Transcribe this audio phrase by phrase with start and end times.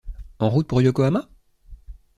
[0.39, 1.29] En route pour Yokohama?